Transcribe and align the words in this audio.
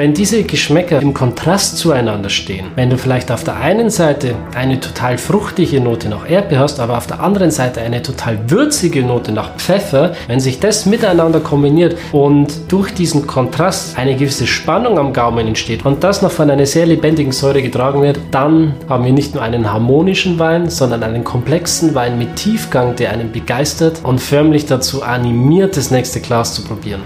Wenn 0.00 0.14
diese 0.14 0.44
Geschmäcker 0.44 1.02
im 1.02 1.12
Kontrast 1.12 1.76
zueinander 1.76 2.28
stehen, 2.28 2.66
wenn 2.76 2.88
du 2.88 2.96
vielleicht 2.96 3.32
auf 3.32 3.42
der 3.42 3.56
einen 3.56 3.90
Seite 3.90 4.36
eine 4.54 4.78
total 4.78 5.18
fruchtige 5.18 5.80
Note 5.80 6.08
nach 6.08 6.30
Erdbeer 6.30 6.60
hast, 6.60 6.78
aber 6.78 6.96
auf 6.96 7.08
der 7.08 7.18
anderen 7.18 7.50
Seite 7.50 7.80
eine 7.80 8.00
total 8.00 8.48
würzige 8.48 9.02
Note 9.02 9.32
nach 9.32 9.56
Pfeffer, 9.56 10.12
wenn 10.28 10.38
sich 10.38 10.60
das 10.60 10.86
miteinander 10.86 11.40
kombiniert 11.40 11.96
und 12.12 12.70
durch 12.70 12.94
diesen 12.94 13.26
Kontrast 13.26 13.98
eine 13.98 14.14
gewisse 14.14 14.46
Spannung 14.46 15.00
am 15.00 15.12
Gaumen 15.12 15.48
entsteht 15.48 15.84
und 15.84 16.04
das 16.04 16.22
noch 16.22 16.30
von 16.30 16.48
einer 16.48 16.66
sehr 16.66 16.86
lebendigen 16.86 17.32
Säure 17.32 17.60
getragen 17.60 18.00
wird, 18.00 18.20
dann 18.30 18.74
haben 18.88 19.04
wir 19.04 19.12
nicht 19.12 19.34
nur 19.34 19.42
einen 19.42 19.72
harmonischen 19.72 20.38
Wein, 20.38 20.70
sondern 20.70 21.02
einen 21.02 21.24
komplexen 21.24 21.96
Wein 21.96 22.18
mit 22.18 22.36
Tiefgang, 22.36 22.94
der 22.94 23.10
einen 23.10 23.32
begeistert 23.32 24.04
und 24.04 24.20
förmlich 24.20 24.64
dazu 24.64 25.02
animiert, 25.02 25.76
das 25.76 25.90
nächste 25.90 26.20
Glas 26.20 26.54
zu 26.54 26.62
probieren. 26.62 27.00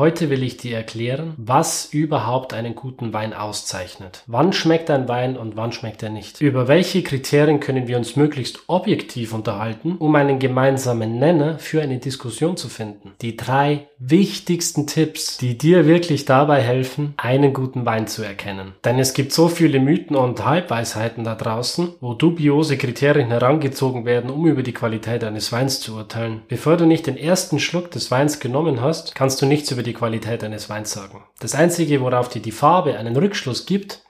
Heute 0.00 0.30
will 0.30 0.42
ich 0.42 0.56
dir 0.56 0.78
erklären, 0.78 1.34
was 1.36 1.92
überhaupt 1.92 2.54
einen 2.54 2.74
guten 2.74 3.12
Wein 3.12 3.34
auszeichnet. 3.34 4.24
Wann 4.26 4.54
schmeckt 4.54 4.88
ein 4.88 5.08
Wein 5.08 5.36
und 5.36 5.58
wann 5.58 5.72
schmeckt 5.72 6.02
er 6.02 6.08
nicht? 6.08 6.40
Über 6.40 6.68
welche 6.68 7.02
Kriterien 7.02 7.60
können 7.60 7.86
wir 7.86 7.98
uns 7.98 8.16
möglichst 8.16 8.60
objektiv 8.66 9.34
unterhalten, 9.34 9.96
um 9.98 10.14
einen 10.14 10.38
gemeinsamen 10.38 11.18
Nenner 11.18 11.58
für 11.58 11.82
eine 11.82 11.98
Diskussion 11.98 12.56
zu 12.56 12.70
finden? 12.70 13.12
Die 13.20 13.36
drei 13.36 13.88
wichtigsten 13.98 14.86
Tipps, 14.86 15.36
die 15.36 15.58
dir 15.58 15.86
wirklich 15.86 16.24
dabei 16.24 16.62
helfen, 16.62 17.12
einen 17.18 17.52
guten 17.52 17.84
Wein 17.84 18.06
zu 18.06 18.22
erkennen. 18.22 18.72
Denn 18.86 18.98
es 18.98 19.12
gibt 19.12 19.32
so 19.32 19.48
viele 19.48 19.80
Mythen 19.80 20.16
und 20.16 20.42
Halbweisheiten 20.42 21.24
da 21.24 21.34
draußen, 21.34 21.90
wo 22.00 22.14
dubiose 22.14 22.78
Kriterien 22.78 23.28
herangezogen 23.28 24.06
werden, 24.06 24.30
um 24.30 24.46
über 24.46 24.62
die 24.62 24.72
Qualität 24.72 25.22
eines 25.24 25.52
Weins 25.52 25.80
zu 25.80 25.94
urteilen. 25.94 26.40
Bevor 26.48 26.78
du 26.78 26.86
nicht 26.86 27.06
den 27.06 27.18
ersten 27.18 27.60
Schluck 27.60 27.90
des 27.90 28.10
Weins 28.10 28.40
genommen 28.40 28.80
hast, 28.80 29.14
kannst 29.14 29.42
du 29.42 29.44
nichts 29.44 29.70
über 29.70 29.82
die 29.82 29.89
die 29.90 29.94
Qualität 29.94 30.44
eines 30.44 30.70
Weins 30.70 30.92
sagen. 30.92 31.24
Das 31.40 31.54
Einzige, 31.54 32.00
worauf 32.00 32.28
dir 32.28 32.40
die 32.40 32.52
Farbe 32.52 32.96
einen 32.96 33.16
Rückschluss 33.16 33.66
gibt, 33.66 34.02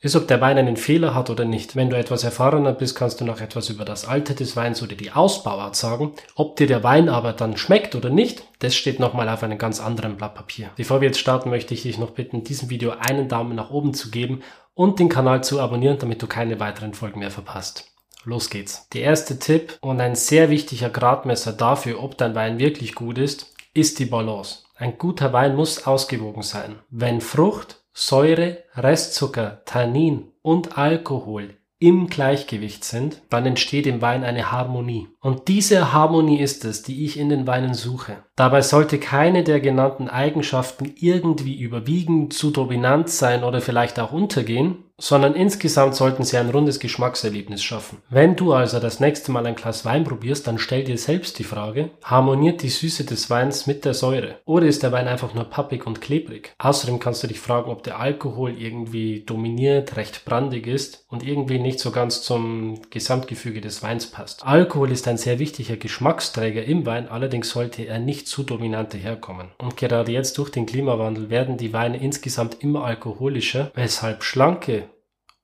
ist, 0.00 0.16
ob 0.16 0.28
der 0.28 0.40
Wein 0.40 0.56
einen 0.56 0.76
Fehler 0.76 1.14
hat 1.14 1.28
oder 1.28 1.44
nicht. 1.44 1.74
Wenn 1.76 1.90
du 1.90 1.98
etwas 1.98 2.24
erfahrener 2.24 2.72
bist, 2.72 2.96
kannst 2.96 3.20
du 3.20 3.24
noch 3.24 3.40
etwas 3.40 3.68
über 3.68 3.84
das 3.84 4.06
Alter 4.06 4.34
des 4.34 4.56
Weins 4.56 4.82
oder 4.82 4.94
die 4.94 5.10
Ausbauart 5.10 5.76
sagen. 5.76 6.12
Ob 6.34 6.56
dir 6.56 6.66
der 6.68 6.84
Wein 6.84 7.08
aber 7.08 7.32
dann 7.32 7.56
schmeckt 7.56 7.94
oder 7.94 8.08
nicht, 8.08 8.44
das 8.60 8.74
steht 8.74 9.00
nochmal 9.00 9.28
auf 9.28 9.42
einem 9.42 9.58
ganz 9.58 9.80
anderen 9.80 10.16
Blatt 10.16 10.34
Papier. 10.34 10.70
Bevor 10.76 11.00
wir 11.00 11.08
jetzt 11.08 11.18
starten, 11.18 11.50
möchte 11.50 11.74
ich 11.74 11.82
dich 11.82 11.98
noch 11.98 12.10
bitten, 12.10 12.44
diesem 12.44 12.70
Video 12.70 12.92
einen 12.98 13.28
Daumen 13.28 13.56
nach 13.56 13.70
oben 13.70 13.92
zu 13.92 14.10
geben 14.10 14.42
und 14.74 15.00
den 15.00 15.08
Kanal 15.08 15.42
zu 15.42 15.60
abonnieren, 15.60 15.98
damit 15.98 16.22
du 16.22 16.28
keine 16.28 16.60
weiteren 16.60 16.94
Folgen 16.94 17.18
mehr 17.18 17.32
verpasst. 17.32 17.90
Los 18.24 18.50
geht's. 18.50 18.88
Der 18.92 19.02
erste 19.02 19.38
Tipp 19.38 19.78
und 19.80 20.00
ein 20.00 20.14
sehr 20.14 20.48
wichtiger 20.48 20.90
Gradmesser 20.90 21.52
dafür, 21.52 22.02
ob 22.02 22.16
dein 22.16 22.34
Wein 22.36 22.58
wirklich 22.58 22.94
gut 22.94 23.18
ist, 23.18 23.52
ist 23.74 23.98
die 23.98 24.06
Balance. 24.06 24.60
Ein 24.78 24.96
guter 24.96 25.32
Wein 25.32 25.56
muss 25.56 25.88
ausgewogen 25.88 26.42
sein. 26.42 26.76
Wenn 26.88 27.20
Frucht, 27.20 27.82
Säure, 27.92 28.62
Restzucker, 28.76 29.62
Tannin 29.64 30.30
und 30.40 30.78
Alkohol 30.78 31.56
im 31.80 32.06
Gleichgewicht 32.06 32.84
sind, 32.84 33.22
dann 33.28 33.44
entsteht 33.44 33.88
im 33.88 34.00
Wein 34.02 34.22
eine 34.22 34.52
Harmonie. 34.52 35.08
Und 35.20 35.48
diese 35.48 35.92
Harmonie 35.92 36.38
ist 36.38 36.64
es, 36.64 36.84
die 36.84 37.04
ich 37.04 37.18
in 37.18 37.28
den 37.28 37.48
Weinen 37.48 37.74
suche. 37.74 38.18
Dabei 38.38 38.62
sollte 38.62 39.00
keine 39.00 39.42
der 39.42 39.58
genannten 39.58 40.08
Eigenschaften 40.08 40.94
irgendwie 41.00 41.60
überwiegen, 41.60 42.30
zu 42.30 42.52
dominant 42.52 43.10
sein 43.10 43.42
oder 43.42 43.60
vielleicht 43.60 43.98
auch 43.98 44.12
untergehen, 44.12 44.84
sondern 45.00 45.34
insgesamt 45.34 45.94
sollten 45.94 46.24
sie 46.24 46.36
ein 46.38 46.50
rundes 46.50 46.80
Geschmackserlebnis 46.80 47.62
schaffen. 47.62 47.98
Wenn 48.10 48.34
du 48.34 48.52
also 48.52 48.80
das 48.80 48.98
nächste 48.98 49.30
Mal 49.30 49.46
ein 49.46 49.54
Glas 49.54 49.84
Wein 49.84 50.04
probierst, 50.04 50.46
dann 50.46 50.58
stell 50.58 50.84
dir 50.84 50.98
selbst 50.98 51.38
die 51.38 51.44
Frage, 51.44 51.90
harmoniert 52.02 52.62
die 52.62 52.68
Süße 52.68 53.04
des 53.04 53.30
Weins 53.30 53.68
mit 53.68 53.84
der 53.84 53.94
Säure? 53.94 54.38
Oder 54.44 54.66
ist 54.66 54.82
der 54.82 54.90
Wein 54.90 55.06
einfach 55.06 55.34
nur 55.34 55.44
pappig 55.44 55.86
und 55.86 56.00
klebrig? 56.00 56.54
Außerdem 56.58 56.98
kannst 56.98 57.22
du 57.22 57.28
dich 57.28 57.38
fragen, 57.38 57.70
ob 57.70 57.84
der 57.84 58.00
Alkohol 58.00 58.54
irgendwie 58.58 59.24
dominiert, 59.24 59.96
recht 59.96 60.24
brandig 60.24 60.66
ist 60.66 61.04
und 61.08 61.24
irgendwie 61.24 61.60
nicht 61.60 61.78
so 61.78 61.92
ganz 61.92 62.22
zum 62.22 62.80
Gesamtgefüge 62.90 63.60
des 63.60 63.82
Weins 63.84 64.06
passt. 64.06 64.44
Alkohol 64.44 64.90
ist 64.90 65.06
ein 65.06 65.16
sehr 65.16 65.38
wichtiger 65.38 65.76
Geschmacksträger 65.76 66.64
im 66.64 66.86
Wein, 66.86 67.08
allerdings 67.08 67.50
sollte 67.50 67.84
er 67.84 68.00
nicht 68.00 68.27
zu 68.28 68.42
dominant 68.42 68.94
herkommen. 68.94 69.48
Und 69.58 69.76
gerade 69.76 70.12
jetzt 70.12 70.38
durch 70.38 70.50
den 70.50 70.66
Klimawandel 70.66 71.30
werden 71.30 71.56
die 71.56 71.72
Weine 71.72 71.98
insgesamt 71.98 72.62
immer 72.62 72.84
alkoholischer, 72.84 73.70
weshalb 73.74 74.22
schlanke 74.22 74.88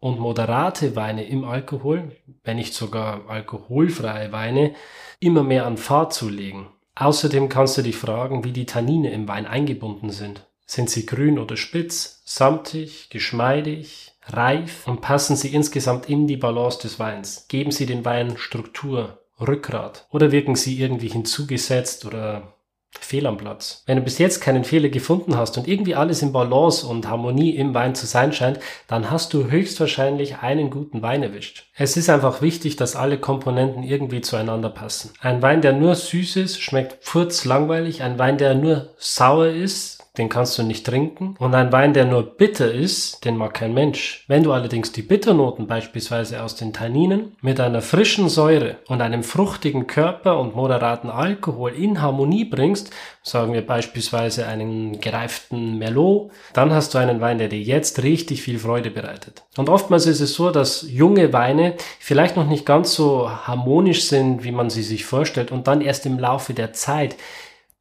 und 0.00 0.18
moderate 0.18 0.96
Weine 0.96 1.26
im 1.26 1.44
Alkohol, 1.44 2.12
wenn 2.42 2.56
nicht 2.56 2.74
sogar 2.74 3.28
alkoholfreie 3.28 4.32
Weine, 4.32 4.74
immer 5.18 5.42
mehr 5.42 5.66
an 5.66 5.78
Fahrt 5.78 6.12
zulegen. 6.12 6.66
Außerdem 6.94 7.48
kannst 7.48 7.78
du 7.78 7.82
dich 7.82 7.96
fragen, 7.96 8.44
wie 8.44 8.52
die 8.52 8.66
Tannine 8.66 9.10
im 9.12 9.26
Wein 9.26 9.46
eingebunden 9.46 10.10
sind. 10.10 10.46
Sind 10.66 10.90
sie 10.90 11.06
grün 11.06 11.38
oder 11.38 11.56
spitz, 11.56 12.22
samtig, 12.24 13.10
geschmeidig, 13.10 14.12
reif 14.26 14.86
und 14.86 15.00
passen 15.00 15.36
sie 15.36 15.48
insgesamt 15.48 16.08
in 16.08 16.26
die 16.26 16.36
Balance 16.36 16.80
des 16.80 16.98
Weins? 16.98 17.46
Geben 17.48 17.70
sie 17.70 17.86
den 17.86 18.04
Wein 18.04 18.36
Struktur, 18.36 19.24
Rückgrat 19.40 20.06
oder 20.10 20.32
wirken 20.32 20.54
sie 20.54 20.80
irgendwie 20.80 21.08
hinzugesetzt 21.08 22.04
oder 22.04 22.53
fehl 23.00 23.26
am 23.26 23.36
Platz. 23.36 23.82
Wenn 23.86 23.96
du 23.96 24.02
bis 24.02 24.18
jetzt 24.18 24.40
keinen 24.40 24.64
Fehler 24.64 24.88
gefunden 24.88 25.36
hast 25.36 25.58
und 25.58 25.68
irgendwie 25.68 25.94
alles 25.94 26.22
in 26.22 26.32
Balance 26.32 26.86
und 26.86 27.08
Harmonie 27.08 27.56
im 27.56 27.74
Wein 27.74 27.94
zu 27.94 28.06
sein 28.06 28.32
scheint, 28.32 28.60
dann 28.86 29.10
hast 29.10 29.34
du 29.34 29.50
höchstwahrscheinlich 29.50 30.38
einen 30.38 30.70
guten 30.70 31.02
Wein 31.02 31.22
erwischt. 31.22 31.66
Es 31.76 31.96
ist 31.96 32.10
einfach 32.10 32.42
wichtig, 32.42 32.76
dass 32.76 32.96
alle 32.96 33.18
Komponenten 33.18 33.82
irgendwie 33.82 34.20
zueinander 34.20 34.70
passen. 34.70 35.10
Ein 35.20 35.42
Wein, 35.42 35.60
der 35.60 35.72
nur 35.72 35.94
süß 35.94 36.36
ist, 36.36 36.60
schmeckt 36.60 37.04
pfurz 37.04 37.44
langweilig. 37.44 38.02
Ein 38.02 38.18
Wein, 38.18 38.38
der 38.38 38.54
nur 38.54 38.90
sauer 38.98 39.48
ist, 39.48 40.03
den 40.16 40.28
kannst 40.28 40.56
du 40.58 40.62
nicht 40.62 40.86
trinken. 40.86 41.34
Und 41.40 41.54
ein 41.54 41.72
Wein, 41.72 41.92
der 41.92 42.04
nur 42.04 42.22
bitter 42.22 42.72
ist, 42.72 43.24
den 43.24 43.36
mag 43.36 43.54
kein 43.54 43.74
Mensch. 43.74 44.24
Wenn 44.28 44.44
du 44.44 44.52
allerdings 44.52 44.92
die 44.92 45.02
Bitternoten 45.02 45.66
beispielsweise 45.66 46.42
aus 46.42 46.54
den 46.54 46.72
Tanninen 46.72 47.36
mit 47.40 47.58
einer 47.58 47.82
frischen 47.82 48.28
Säure 48.28 48.76
und 48.86 49.00
einem 49.00 49.24
fruchtigen 49.24 49.88
Körper 49.88 50.38
und 50.38 50.54
moderaten 50.54 51.10
Alkohol 51.10 51.72
in 51.72 52.00
Harmonie 52.00 52.44
bringst, 52.44 52.92
sagen 53.24 53.52
wir 53.54 53.66
beispielsweise 53.66 54.46
einen 54.46 55.00
gereiften 55.00 55.78
Merlot, 55.78 56.30
dann 56.52 56.72
hast 56.72 56.94
du 56.94 56.98
einen 56.98 57.20
Wein, 57.20 57.38
der 57.38 57.48
dir 57.48 57.60
jetzt 57.60 58.04
richtig 58.04 58.42
viel 58.42 58.60
Freude 58.60 58.90
bereitet. 58.90 59.42
Und 59.56 59.68
oftmals 59.68 60.06
ist 60.06 60.20
es 60.20 60.34
so, 60.34 60.50
dass 60.50 60.86
junge 60.88 61.32
Weine 61.32 61.74
vielleicht 61.98 62.36
noch 62.36 62.46
nicht 62.46 62.66
ganz 62.66 62.94
so 62.94 63.28
harmonisch 63.28 64.04
sind, 64.04 64.44
wie 64.44 64.52
man 64.52 64.70
sie 64.70 64.82
sich 64.82 65.04
vorstellt 65.04 65.50
und 65.50 65.66
dann 65.66 65.80
erst 65.80 66.06
im 66.06 66.20
Laufe 66.20 66.54
der 66.54 66.72
Zeit 66.72 67.16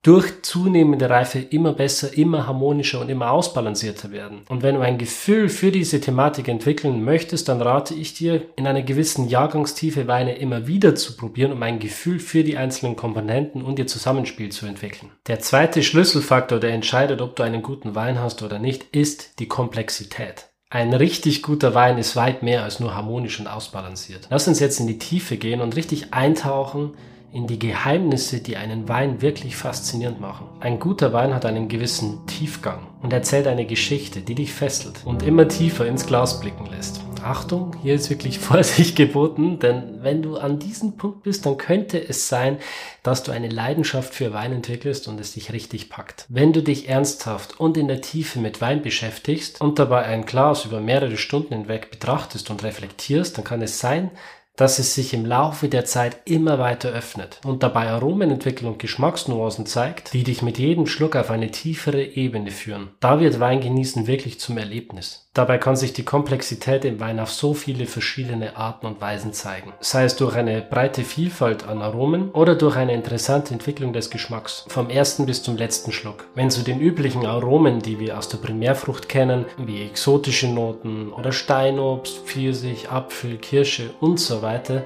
durch 0.04 0.42
zunehmende 0.42 1.10
Reife 1.10 1.40
immer 1.40 1.72
besser, 1.72 2.16
immer 2.16 2.46
harmonischer 2.46 3.00
und 3.00 3.08
immer 3.08 3.32
ausbalancierter 3.32 4.12
werden. 4.12 4.42
Und 4.50 4.62
wenn 4.62 4.76
du 4.76 4.82
ein 4.82 4.98
Gefühl 4.98 5.48
für 5.48 5.72
diese 5.72 6.02
Thematik 6.02 6.50
entwickeln 6.50 7.04
möchtest, 7.06 7.48
dann 7.48 7.62
rate 7.62 7.94
ich 7.94 8.14
dir, 8.14 8.42
in 8.58 8.68
einer 8.68 8.82
gewissen 8.82 9.30
Jahrgangstiefe 9.30 10.06
Weine 10.08 10.36
immer 10.36 10.68
wieder 10.68 10.94
zu 10.96 11.16
probieren, 11.16 11.54
um 11.54 11.64
ein 11.64 11.80
Gefühl 11.80 12.20
für 12.20 12.44
die 12.44 12.58
einzelnen 12.58 12.98
Komponenten 12.98 13.62
und 13.62 13.80
ihr 13.80 13.88
Zusammenspiel 13.88 14.52
zu 14.52 14.66
entwickeln. 14.66 15.10
Der 15.28 15.40
zweite 15.40 15.82
Schlüsselfaktor, 15.82 16.60
der 16.60 16.72
entscheidet, 16.72 17.22
ob 17.22 17.38
du 17.38 17.44
einen 17.44 17.64
guten 17.64 17.96
Wein 17.96 18.20
hast 18.20 18.44
oder 18.44 18.60
nicht, 18.60 18.84
ist 18.92 19.40
die 19.40 19.48
Komplexität. 19.48 20.50
Ein 20.70 20.94
richtig 20.94 21.44
guter 21.44 21.76
Wein 21.76 21.98
ist 21.98 22.18
weit 22.18 22.44
mehr 22.44 22.64
als 22.64 22.82
nur 22.82 22.94
harmonisch 22.94 23.40
und 23.40 23.48
ausbalanciert. 23.48 24.28
Lass 24.30 24.48
uns 24.50 24.60
jetzt 24.60 24.82
in 24.82 24.88
die 24.88 24.98
Tiefe 24.98 25.38
gehen 25.38 25.62
und 25.62 25.78
richtig 25.78 26.14
eintauchen 26.14 26.96
in 27.34 27.48
die 27.48 27.58
Geheimnisse, 27.58 28.42
die 28.42 28.58
einen 28.58 28.88
Wein 28.88 29.22
wirklich 29.22 29.56
faszinierend 29.56 30.22
machen. 30.22 30.48
Ein 30.60 30.80
guter 30.80 31.14
Wein 31.14 31.34
hat 31.34 31.46
einen 31.46 31.68
gewissen 31.68 32.26
Tiefgang 32.28 32.88
und 33.02 33.12
erzählt 33.12 33.48
eine 33.48 33.66
Geschichte, 33.66 34.22
die 34.22 34.36
dich 34.36 34.54
fesselt 34.54 35.02
und 35.04 35.24
immer 35.24 35.48
tiefer 35.48 35.88
ins 35.88 36.06
Glas 36.06 36.40
blicken 36.40 36.68
lässt. 36.68 37.02
Achtung, 37.24 37.76
hier 37.82 37.96
ist 37.96 38.10
wirklich 38.10 38.38
Vorsicht 38.40 38.96
geboten, 38.96 39.58
denn 39.58 40.04
wenn 40.04 40.22
du 40.22 40.38
an 40.38 40.60
diesem 40.60 40.98
Punkt 40.98 41.24
bist, 41.24 41.46
dann 41.46 41.58
könnte 41.58 41.98
es 41.98 42.28
sein, 42.28 42.58
dass 43.02 43.24
du 43.24 43.32
eine 43.32 43.50
Leidenschaft 43.50 44.14
für 44.14 44.34
Wein 44.34 44.52
entwickelst 44.52 45.08
und 45.08 45.20
es 45.20 45.34
dich 45.34 45.52
richtig 45.54 45.90
packt. 45.90 46.26
Wenn 46.30 46.54
du 46.54 46.62
dich 46.62 46.88
ernsthaft 46.88 47.60
und 47.60 47.78
in 47.78 47.88
der 47.88 48.02
Tiefe 48.02 48.40
mit 48.40 48.62
Wein 48.62 48.82
beschäftigst 48.82 49.60
und 49.60 49.80
dabei 49.80 50.04
ein 50.04 50.26
Glas 50.26 50.66
über 50.66 50.82
mehrere 50.82 51.18
Stunden 51.18 51.54
hinweg 51.56 51.90
betrachtest 51.90 52.52
und 52.52 52.62
reflektierst, 52.64 53.38
dann 53.38 53.46
kann 53.46 53.62
es 53.62 53.80
sein, 53.80 54.12
dass 54.56 54.78
es 54.78 54.94
sich 54.94 55.14
im 55.14 55.26
Laufe 55.26 55.68
der 55.68 55.86
Zeit 55.86 56.18
immer 56.26 56.60
weiter 56.60 56.90
öffnet 56.90 57.42
und 57.44 57.64
dabei 57.64 57.90
Aromenentwicklung 57.90 58.74
und 58.74 58.80
Geschmacksnuancen 58.80 59.66
zeigt, 59.66 60.14
die 60.14 60.24
dich 60.24 60.42
mit 60.42 60.60
jedem 60.60 60.86
Schluck 60.86 61.16
auf 61.16 61.32
eine 61.32 61.50
tiefere 61.50 62.04
Ebene 62.04 62.52
führen. 62.52 62.90
Da 63.00 63.20
wird 63.20 63.40
Weingenießen 63.40 64.06
wirklich 64.06 64.40
zum 64.40 64.58
Erlebnis. 64.58 65.24
Dabei 65.34 65.58
kann 65.58 65.76
sich 65.76 65.94
die 65.94 66.06
Komplexität 66.06 66.86
im 66.86 67.00
Wein 67.00 67.20
auf 67.20 67.32
so 67.32 67.56
viele 67.56 67.88
verschiedene 67.88 68.56
Arten 68.56 68.86
und 68.86 69.02
Weisen 69.02 69.34
zeigen. 69.34 69.74
Sei 69.80 70.04
es 70.04 70.16
durch 70.16 70.36
eine 70.36 70.62
breite 70.62 71.04
Vielfalt 71.04 71.68
an 71.68 71.82
Aromen 71.82 72.30
oder 72.30 72.54
durch 72.54 72.76
eine 72.76 72.94
interessante 72.94 73.52
Entwicklung 73.52 73.94
des 73.94 74.12
Geschmacks. 74.12 74.66
Vom 74.68 74.92
ersten 74.92 75.26
bis 75.26 75.42
zum 75.42 75.58
letzten 75.58 75.92
Schluck. 75.92 76.28
Wenn 76.36 76.52
zu 76.52 76.62
den 76.62 76.80
üblichen 76.80 77.26
Aromen, 77.26 77.80
die 77.80 78.00
wir 78.00 78.20
aus 78.20 78.30
der 78.30 78.38
Primärfrucht 78.38 79.10
kennen, 79.10 79.46
wie 79.58 79.82
exotische 79.82 80.48
Noten 80.48 81.12
oder 81.12 81.32
Steinobst, 81.32 82.20
Pfirsich, 82.20 82.92
Apfel, 82.92 83.38
Kirsche 83.38 83.90
und 84.00 84.20
so 84.20 84.43
weiter, 84.44 84.84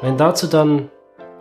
wenn 0.00 0.16
dazu 0.16 0.46
dann 0.46 0.88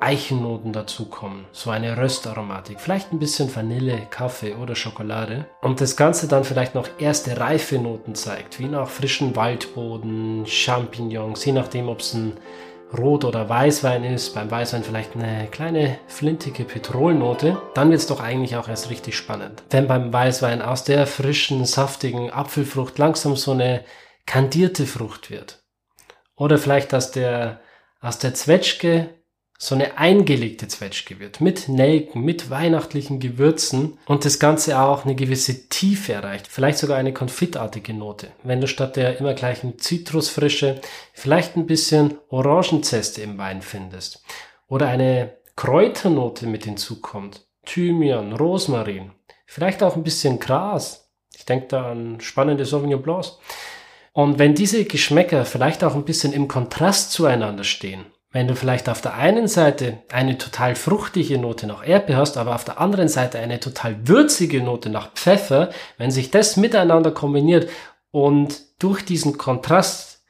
Eichennoten 0.02 0.72
dazukommen, 0.72 1.46
so 1.52 1.70
eine 1.72 1.98
Röstaromatik, 1.98 2.80
vielleicht 2.80 3.12
ein 3.12 3.20
bisschen 3.20 3.54
Vanille, 3.54 4.08
Kaffee 4.10 4.56
oder 4.56 4.76
Schokolade 4.76 5.46
und 5.62 5.82
das 5.82 5.98
Ganze 5.98 6.28
dann 6.28 6.46
vielleicht 6.46 6.74
noch 6.74 6.88
erste 7.00 7.38
reife 7.38 7.80
Noten 7.80 8.16
zeigt, 8.16 8.60
wie 8.60 8.68
nach 8.68 8.88
frischen 8.88 9.36
Waldboden, 9.36 10.46
Champignons, 10.46 11.44
je 11.44 11.52
nachdem, 11.52 11.90
ob 11.90 12.00
es 12.00 12.14
ein 12.14 12.34
Rot- 12.98 13.26
oder 13.26 13.48
Weißwein 13.48 14.04
ist, 14.04 14.34
beim 14.34 14.50
Weißwein 14.50 14.84
vielleicht 14.84 15.16
eine 15.16 15.48
kleine 15.52 16.00
flintige 16.08 16.64
Petrolnote, 16.64 17.62
dann 17.76 17.92
wird 17.92 18.00
es 18.00 18.08
doch 18.08 18.20
eigentlich 18.20 18.56
auch 18.56 18.68
erst 18.68 18.90
richtig 18.90 19.16
spannend. 19.16 19.62
Wenn 19.70 19.88
beim 19.88 20.12
Weißwein 20.12 20.62
aus 20.62 20.86
der 20.86 21.06
frischen, 21.06 21.66
saftigen 21.66 22.32
Apfelfrucht 22.32 22.98
langsam 22.98 23.36
so 23.36 23.52
eine 23.52 23.84
kandierte 24.26 24.86
Frucht 24.86 25.30
wird. 25.30 25.59
Oder 26.40 26.58
vielleicht 26.58 26.94
aus 26.96 27.12
der, 27.12 27.60
aus 28.02 28.18
der 28.18 28.34
Zwetschge 28.34 29.10
so 29.62 29.76
eine 29.76 29.98
eingelegte 29.98 30.70
Zwetschge 30.70 31.20
wird, 31.20 31.42
mit 31.42 31.68
Nelken, 31.68 32.24
mit 32.24 32.50
weihnachtlichen 32.50 33.20
Gewürzen 33.20 34.00
und 34.06 34.24
das 34.24 34.40
Ganze 34.40 34.80
auch 34.80 35.04
eine 35.04 35.16
gewisse 35.16 35.68
Tiefe 35.68 36.14
erreicht, 36.14 36.48
vielleicht 36.48 36.78
sogar 36.78 36.98
eine 36.98 37.12
konfitartige 37.12 37.94
Note. 37.94 38.32
Wenn 38.42 38.62
du 38.62 38.68
statt 38.68 38.96
der 38.96 39.20
immer 39.20 39.34
gleichen 39.34 39.78
Zitrusfrische 39.78 40.80
vielleicht 41.12 41.58
ein 41.58 41.68
bisschen 41.68 42.18
Orangenzeste 42.30 43.22
im 43.22 43.38
Wein 43.38 43.62
findest 43.62 44.24
oder 44.70 44.88
eine 44.88 45.34
Kräuternote 45.58 46.48
mit 46.48 46.64
hinzukommt, 46.64 47.46
Thymian, 47.66 48.32
Rosmarin, 48.32 49.12
vielleicht 49.46 49.84
auch 49.84 49.98
ein 49.98 50.04
bisschen 50.04 50.40
Gras. 50.40 51.12
Ich 51.36 51.44
denke 51.44 51.68
da 51.68 51.92
an 51.92 52.22
spannende 52.22 52.64
Sauvignon 52.64 53.02
Blancs. 53.02 53.40
Und 54.20 54.38
wenn 54.38 54.54
diese 54.54 54.84
Geschmäcker 54.84 55.46
vielleicht 55.46 55.82
auch 55.82 55.96
ein 55.96 56.04
bisschen 56.04 56.34
im 56.34 56.50
Kontrast 56.50 57.14
zueinander 57.14 57.64
stehen, 57.64 58.04
wenn 58.34 58.50
du 58.50 58.56
vielleicht 58.58 58.90
auf 58.90 59.00
der 59.00 59.14
einen 59.14 59.48
Seite 59.48 60.00
eine 60.12 60.38
total 60.38 60.76
fruchtige 60.76 61.38
Note 61.38 61.68
nach 61.68 61.88
Erdbeer 61.88 62.18
hast, 62.18 62.36
aber 62.36 62.54
auf 62.54 62.66
der 62.66 62.82
anderen 62.82 63.08
Seite 63.08 63.40
eine 63.40 63.62
total 63.62 64.10
würzige 64.10 64.62
Note 64.62 64.90
nach 64.90 65.14
Pfeffer, 65.14 65.70
wenn 65.98 66.12
sich 66.12 66.32
das 66.32 66.58
miteinander 66.58 67.12
kombiniert 67.12 67.70
und 68.12 68.60
durch 68.80 69.06
diesen 69.06 69.38
Kontrast 69.38 70.26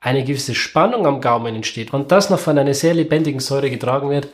eine 0.00 0.24
gewisse 0.24 0.54
Spannung 0.54 1.06
am 1.06 1.20
Gaumen 1.20 1.56
entsteht 1.56 1.92
und 1.92 2.12
das 2.12 2.30
noch 2.30 2.38
von 2.38 2.56
einer 2.56 2.72
sehr 2.72 2.94
lebendigen 2.94 3.40
Säure 3.40 3.68
getragen 3.68 4.08
wird, 4.08 4.28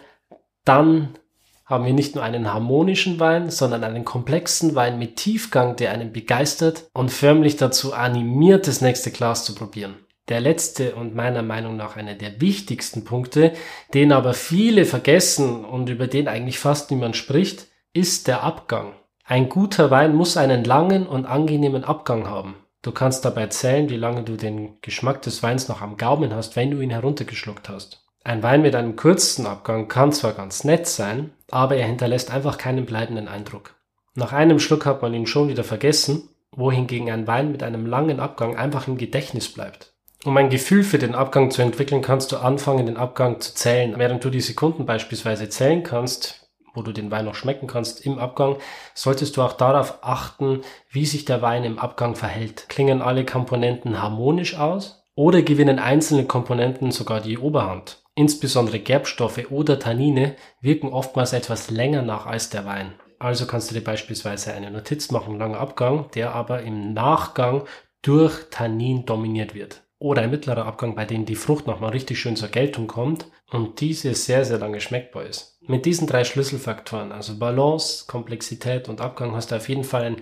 dann 0.65 1.19
haben 1.65 1.85
wir 1.85 1.93
nicht 1.93 2.15
nur 2.15 2.25
einen 2.25 2.53
harmonischen 2.53 3.21
Wein, 3.21 3.51
sondern 3.51 3.85
einen 3.85 4.05
komplexen 4.05 4.75
Wein 4.75 4.99
mit 4.99 5.17
Tiefgang, 5.17 5.77
der 5.77 5.93
einen 5.93 6.13
begeistert 6.13 6.85
und 6.93 7.11
förmlich 7.11 7.57
dazu 7.57 7.95
animiert, 7.95 8.67
das 8.67 8.81
nächste 8.81 9.11
Glas 9.11 9.45
zu 9.45 9.55
probieren. 9.55 9.95
Der 10.29 10.41
letzte 10.41 10.95
und 10.95 11.15
meiner 11.15 11.43
Meinung 11.43 11.77
nach 11.77 11.97
einer 11.97 12.15
der 12.15 12.41
wichtigsten 12.41 13.05
Punkte, 13.05 13.53
den 13.93 14.13
aber 14.13 14.35
viele 14.35 14.85
vergessen 14.85 15.65
und 15.65 15.89
über 15.89 16.07
den 16.07 16.29
eigentlich 16.29 16.59
fast 16.59 16.91
niemand 16.91 17.17
spricht, 17.17 17.67
ist 17.93 18.29
der 18.29 18.43
Abgang. 18.43 18.95
Ein 19.25 19.49
guter 19.49 19.91
Wein 19.91 20.15
muss 20.15 20.37
einen 20.37 20.65
langen 20.65 21.07
und 21.07 21.27
angenehmen 21.27 21.85
Abgang 21.85 22.29
haben. 22.29 22.57
Du 22.83 22.91
kannst 22.91 23.25
dabei 23.25 23.47
zählen, 23.47 23.89
wie 23.91 23.97
lange 23.97 24.25
du 24.25 24.37
den 24.37 24.81
Geschmack 24.81 25.23
des 25.23 25.43
Weins 25.43 25.69
noch 25.69 25.83
am 25.83 25.97
Gaumen 25.97 26.35
hast, 26.35 26.57
wenn 26.57 26.71
du 26.71 26.81
ihn 26.81 26.91
heruntergeschluckt 26.91 27.69
hast. 27.69 28.05
Ein 28.25 28.45
Wein 28.45 28.63
mit 28.63 28.77
einem 28.77 28.95
kurzen 28.95 29.47
Abgang 29.47 29.89
kann 29.89 30.13
zwar 30.13 30.33
ganz 30.33 30.63
nett 30.63 30.87
sein, 30.87 31.33
aber 31.51 31.77
er 31.77 31.87
hinterlässt 31.87 32.31
einfach 32.31 32.57
keinen 32.57 32.87
bleibenden 32.87 33.27
Eindruck. 33.27 33.75
Nach 34.15 34.33
einem 34.33 34.61
Schluck 34.61 34.87
hat 34.87 35.03
man 35.03 35.13
ihn 35.13 35.27
schon 35.27 35.49
wieder 35.49 35.65
vergessen, 35.65 36.29
wohingegen 36.55 37.11
ein 37.11 37.27
Wein 37.27 37.51
mit 37.51 37.65
einem 37.65 37.85
langen 37.85 38.21
Abgang 38.21 38.57
einfach 38.57 38.87
im 38.87 38.97
Gedächtnis 38.97 39.49
bleibt. 39.53 39.95
Um 40.25 40.37
ein 40.37 40.51
Gefühl 40.51 40.85
für 40.85 40.99
den 40.99 41.17
Abgang 41.17 41.51
zu 41.51 41.63
entwickeln, 41.63 42.01
kannst 42.01 42.31
du 42.31 42.37
anfangen, 42.37 42.87
den 42.87 42.97
Abgang 42.97 43.41
zu 43.41 43.55
zählen. 43.55 43.95
Während 43.97 44.23
du 44.23 44.31
die 44.31 44.41
Sekunden 44.41 44.87
beispielsweise 44.87 45.49
zählen 45.49 45.83
kannst, 45.83 46.49
wo 46.75 46.83
du 46.83 46.93
den 46.93 47.11
Wein 47.11 47.25
noch 47.25 47.35
schmecken 47.35 47.67
kannst 47.67 48.07
im 48.07 48.21
Abgang, 48.21 48.57
solltest 48.95 49.37
du 49.37 49.43
auch 49.43 49.55
darauf 49.55 49.99
achten, 50.03 50.61
wie 50.91 51.07
sich 51.07 51.25
der 51.25 51.43
Wein 51.43 51.65
im 51.65 51.81
Abgang 51.81 52.15
verhält. 52.15 52.69
Klingen 52.69 53.03
alle 53.03 53.25
Komponenten 53.25 54.01
harmonisch 54.01 54.57
aus 54.57 55.05
oder 55.17 55.43
gewinnen 55.43 55.81
einzelne 55.81 56.25
Komponenten 56.25 56.93
sogar 56.93 57.21
die 57.21 57.39
Oberhand? 57.39 58.02
Insbesondere 58.15 58.79
Gerbstoffe 58.79 59.51
oder 59.51 59.79
Tannine 59.79 60.37
wirken 60.61 60.89
oftmals 60.89 61.33
etwas 61.33 61.71
länger 61.71 62.03
nach 62.03 62.27
als 62.27 62.51
der 62.51 62.67
Wein. 62.67 62.93
Also 63.19 63.47
kannst 63.47 63.71
du 63.71 63.75
dir 63.75 63.85
beispielsweise 63.85 64.53
eine 64.53 64.71
Notiz 64.71 65.11
machen, 65.11 65.39
langer 65.39 65.61
Abgang, 65.61 66.11
der 66.15 66.35
aber 66.35 66.63
im 66.63 66.93
Nachgang 66.93 67.65
durch 68.03 68.51
Tannin 68.51 69.07
dominiert 69.07 69.55
wird 69.55 69.83
oder 70.03 70.23
ein 70.23 70.31
mittlerer 70.31 70.67
Abgang, 70.67 70.97
bei 70.97 71.05
dem 71.05 71.25
die 71.25 71.37
Frucht 71.37 71.69
nochmal 71.69 71.93
richtig 71.93 72.19
schön 72.19 72.35
zur 72.35 72.49
Geltung 72.49 72.89
kommt 72.89 73.27
und 73.51 73.81
diese 73.81 74.15
sehr, 74.15 74.45
sehr 74.45 74.59
lange 74.59 74.81
schmeckbar 74.81 75.25
ist. 75.25 75.59
Mit 75.63 75.87
diesen 75.87 76.09
drei 76.09 76.25
Schlüsselfaktoren, 76.25 77.13
also 77.13 77.39
Balance, 77.39 78.07
Komplexität 78.09 78.89
und 78.89 79.01
Abgang, 79.01 79.37
hast 79.37 79.53
du 79.53 79.57
auf 79.57 79.69
jeden 79.69 79.85
Fall 79.85 80.03
ein 80.03 80.17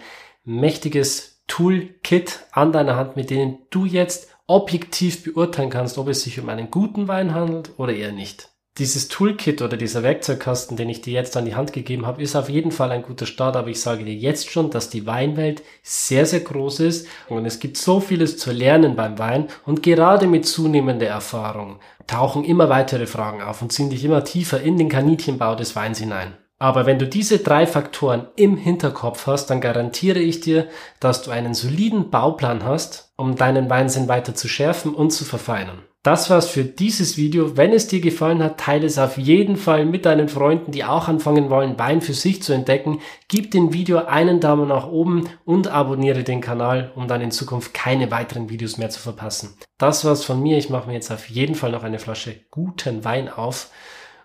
mächtiges 0.44 1.42
Toolkit 1.46 2.40
an 2.52 2.72
deiner 2.72 2.96
Hand, 2.96 3.16
mit 3.16 3.30
denen 3.30 3.58
du 3.70 3.86
jetzt 3.86 4.29
objektiv 4.50 5.22
beurteilen 5.24 5.70
kannst, 5.70 5.96
ob 5.96 6.08
es 6.08 6.22
sich 6.22 6.40
um 6.40 6.48
einen 6.48 6.70
guten 6.70 7.08
Wein 7.08 7.34
handelt 7.34 7.70
oder 7.78 7.94
eher 7.94 8.12
nicht 8.12 8.50
dieses 8.78 9.08
Toolkit 9.08 9.60
oder 9.60 9.76
dieser 9.76 10.02
Werkzeugkasten, 10.02 10.76
den 10.76 10.88
ich 10.88 11.02
dir 11.02 11.12
jetzt 11.12 11.36
an 11.36 11.44
die 11.44 11.54
Hand 11.54 11.72
gegeben 11.72 12.06
habe, 12.06 12.22
ist 12.22 12.34
auf 12.34 12.48
jeden 12.48 12.72
Fall 12.72 12.90
ein 12.92 13.02
guter 13.02 13.26
Start, 13.26 13.56
aber 13.56 13.68
ich 13.68 13.80
sage 13.80 14.04
dir 14.04 14.14
jetzt 14.14 14.50
schon, 14.50 14.70
dass 14.70 14.88
die 14.88 15.06
Weinwelt 15.06 15.62
sehr, 15.82 16.24
sehr 16.24 16.40
groß 16.40 16.80
ist 16.80 17.06
und 17.28 17.44
es 17.44 17.58
gibt 17.58 17.76
so 17.76 18.00
vieles 18.00 18.38
zu 18.38 18.52
lernen 18.52 18.96
beim 18.96 19.18
Wein 19.18 19.48
und 19.66 19.82
gerade 19.82 20.26
mit 20.26 20.46
zunehmender 20.46 21.08
Erfahrung 21.08 21.78
tauchen 22.06 22.42
immer 22.44 22.70
weitere 22.70 23.06
Fragen 23.06 23.42
auf 23.42 23.60
und 23.60 23.70
ziehen 23.70 23.90
dich 23.90 24.04
immer 24.04 24.24
tiefer 24.24 24.62
in 24.62 24.78
den 24.78 24.88
Kaninchenbau 24.88 25.56
des 25.56 25.76
Weins 25.76 25.98
hinein. 25.98 26.38
Aber 26.58 26.84
wenn 26.84 26.98
du 26.98 27.06
diese 27.06 27.38
drei 27.38 27.66
Faktoren 27.66 28.28
im 28.36 28.56
Hinterkopf 28.56 29.26
hast, 29.26 29.46
dann 29.46 29.62
garantiere 29.62 30.18
ich 30.18 30.40
dir, 30.40 30.68
dass 31.00 31.22
du 31.22 31.30
einen 31.30 31.54
soliden 31.54 32.10
Bauplan 32.10 32.64
hast, 32.64 33.09
um 33.20 33.36
deinen 33.36 33.70
Weinsinn 33.70 34.08
weiter 34.08 34.34
zu 34.34 34.48
schärfen 34.48 34.94
und 34.94 35.10
zu 35.10 35.24
verfeinern. 35.24 35.82
Das 36.02 36.30
war's 36.30 36.48
für 36.48 36.64
dieses 36.64 37.18
Video. 37.18 37.58
Wenn 37.58 37.74
es 37.74 37.86
dir 37.86 38.00
gefallen 38.00 38.42
hat, 38.42 38.58
teile 38.58 38.86
es 38.86 38.98
auf 38.98 39.18
jeden 39.18 39.56
Fall 39.56 39.84
mit 39.84 40.06
deinen 40.06 40.30
Freunden, 40.30 40.72
die 40.72 40.84
auch 40.84 41.08
anfangen 41.08 41.50
wollen, 41.50 41.78
Wein 41.78 42.00
für 42.00 42.14
sich 42.14 42.42
zu 42.42 42.54
entdecken. 42.54 43.00
Gib 43.28 43.50
dem 43.50 43.74
Video 43.74 43.98
einen 44.06 44.40
Daumen 44.40 44.68
nach 44.68 44.88
oben 44.88 45.28
und 45.44 45.68
abonniere 45.68 46.24
den 46.24 46.40
Kanal, 46.40 46.90
um 46.96 47.06
dann 47.06 47.20
in 47.20 47.30
Zukunft 47.30 47.74
keine 47.74 48.10
weiteren 48.10 48.48
Videos 48.48 48.78
mehr 48.78 48.88
zu 48.88 48.98
verpassen. 48.98 49.58
Das 49.76 50.06
war's 50.06 50.24
von 50.24 50.42
mir. 50.42 50.56
Ich 50.56 50.70
mache 50.70 50.88
mir 50.88 50.94
jetzt 50.94 51.12
auf 51.12 51.28
jeden 51.28 51.54
Fall 51.54 51.72
noch 51.72 51.84
eine 51.84 51.98
Flasche 51.98 52.34
guten 52.50 53.04
Wein 53.04 53.28
auf 53.28 53.70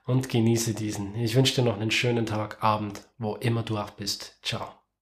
und 0.05 0.29
genieße 0.29 0.75
diesen. 0.75 1.13
Ich 1.15 1.35
wünsche 1.35 1.55
dir 1.55 1.63
noch 1.63 1.75
einen 1.75 1.91
schönen 1.91 2.25
Tag, 2.25 2.63
Abend, 2.63 3.01
wo 3.17 3.35
immer 3.35 3.63
du 3.63 3.77
auch 3.77 3.89
bist. 3.91 4.39
Ciao. 4.43 4.84